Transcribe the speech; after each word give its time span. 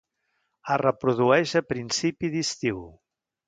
Es 0.75 0.79
reprodueix 0.83 1.55
a 1.61 1.63
principi 1.75 2.33
d'estiu. 2.39 2.85